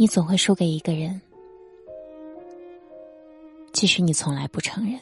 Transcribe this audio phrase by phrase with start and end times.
[0.00, 1.20] 你总会输给一个人，
[3.70, 4.98] 即使你从来不承认。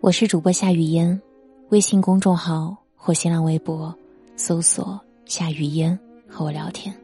[0.00, 1.20] 我是主播夏雨嫣，
[1.68, 3.94] 微信公众号或新浪微博
[4.34, 4.98] 搜索
[5.28, 6.96] “夏雨嫣”和我聊天。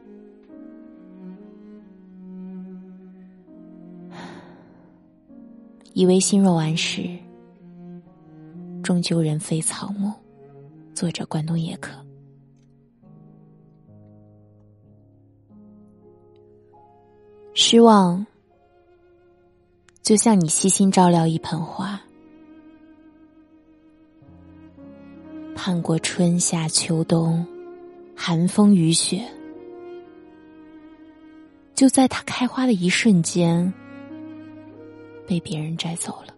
[5.93, 7.07] 以为心若顽石，
[8.81, 10.11] 终究人非草木。
[10.95, 12.03] 作者：关东野客。
[17.53, 18.25] 失望，
[20.01, 22.01] 就像你细心照料一盆花，
[25.53, 27.45] 盼过春夏秋冬，
[28.15, 29.27] 寒风雨雪，
[31.75, 33.71] 就在它开花的一瞬间，
[35.27, 36.33] 被别人摘走了。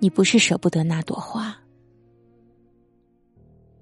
[0.00, 1.56] 你不是舍不得那朵花，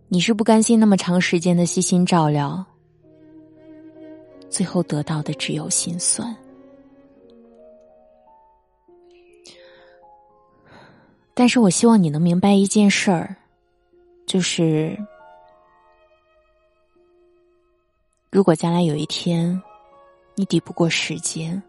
[0.08, 2.66] 你是不甘心那么长时间的细心照料。
[4.50, 6.34] 最后得到的只有心酸，
[11.34, 13.36] 但是我希望你能明白一件事儿，
[14.26, 14.98] 就是
[18.30, 19.62] 如果将来有一天
[20.34, 21.62] 你抵不过时间，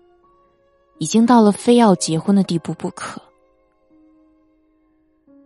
[0.97, 3.21] 已经到了非要结婚的地步不可，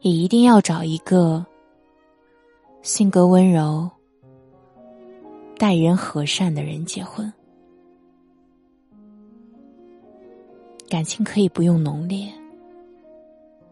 [0.02, 1.46] 也一定要找一个
[2.82, 3.90] 性格温柔。
[5.64, 7.32] 待人和善的人结婚，
[10.90, 12.30] 感情可以不用浓烈，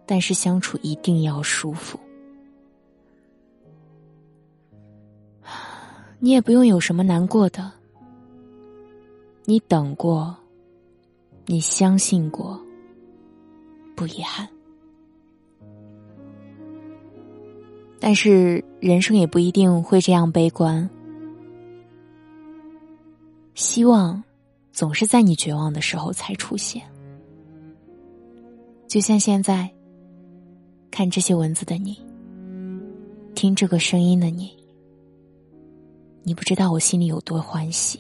[0.06, 2.00] 但是相处一定要舒服。
[6.20, 7.70] 你也不用有什么难过的，
[9.44, 10.34] 你等过，
[11.46, 12.58] 你相信过，
[13.98, 14.48] 不遗憾。
[18.00, 20.90] 但是人生也不一定会这样悲观。
[23.54, 24.24] 希望
[24.72, 26.82] 总是在你绝望的时候才出现，
[28.88, 29.70] 就像现在
[30.90, 31.98] 看这些文字的你，
[33.36, 34.52] 听这个声音的你，
[36.24, 38.00] 你不知道我心里有多欢喜。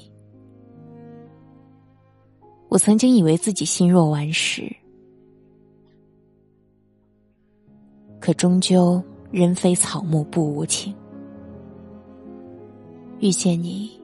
[2.69, 4.73] 我曾经以为自己心若顽石，
[8.19, 10.95] 可终究人非草木不无情，
[13.19, 14.00] 遇见你。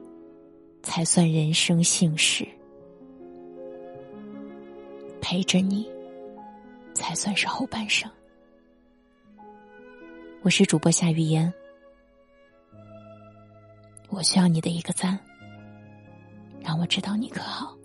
[0.88, 2.48] 才算人生幸事，
[5.20, 5.86] 陪着你，
[6.94, 8.10] 才算是后半生。
[10.40, 11.52] 我是主播夏雨嫣，
[14.08, 15.18] 我需要你的一个赞，
[16.62, 17.76] 让我知道你可好。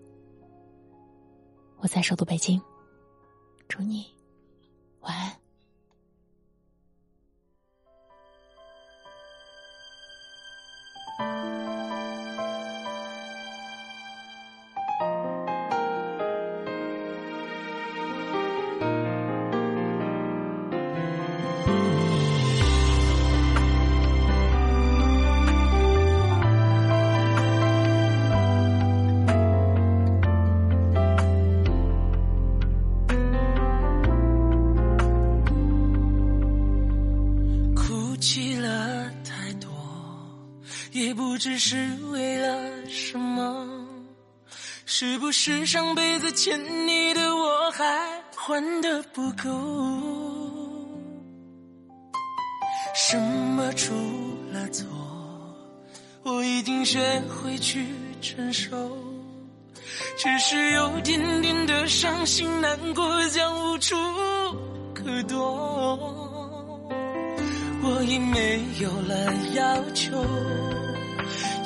[1.79, 2.59] 我在首都北京，
[3.67, 4.05] 祝你
[5.01, 5.42] 晚安。
[41.43, 41.75] 知是
[42.09, 43.67] 为了什么？
[44.85, 47.83] 是不是上辈子欠你的我还
[48.33, 49.49] 还的不够？
[52.95, 53.93] 什么出
[54.53, 54.87] 了错？
[56.23, 57.87] 我已经学会去
[58.21, 58.71] 承受，
[60.17, 63.97] 只是有点点的伤心难过，将无处
[64.95, 65.99] 可躲。
[67.83, 70.25] 我已没有了要求。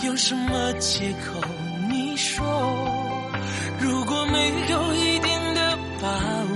[0.08, 1.42] 有什么借口？
[1.90, 2.46] 你说，
[3.78, 6.08] 如果没有一点的把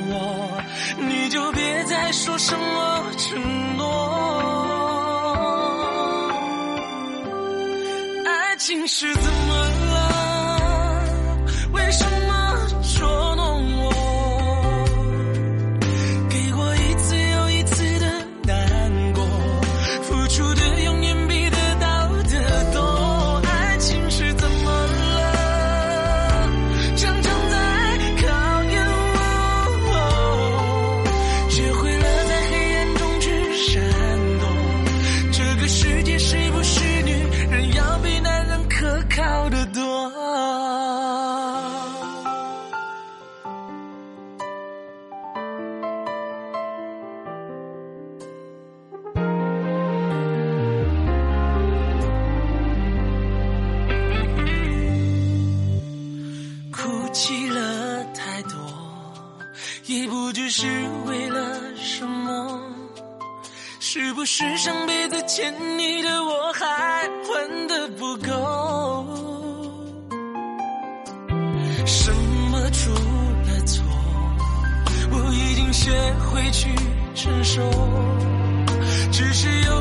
[0.10, 0.64] 握，
[0.98, 3.84] 你就别再说什么承诺。
[8.26, 9.51] 爱情是怎么
[60.62, 60.68] 是
[61.08, 62.62] 为了什么？
[63.80, 69.08] 是不是上辈子欠你的，我还还的不够。
[71.84, 72.14] 什
[72.52, 73.84] 么出了错，
[75.10, 75.90] 我已经学
[76.30, 76.70] 会去
[77.16, 77.60] 承受，
[79.12, 79.81] 只是有。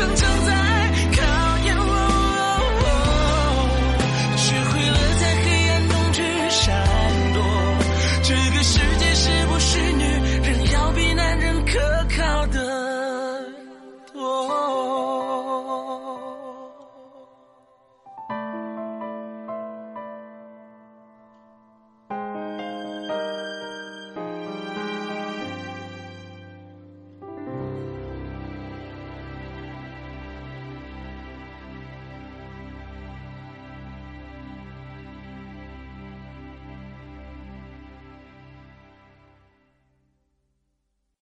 [0.00, 0.69] 成长在。